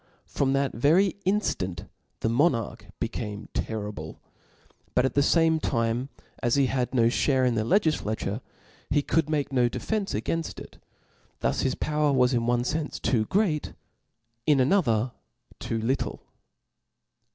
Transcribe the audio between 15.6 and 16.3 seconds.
little.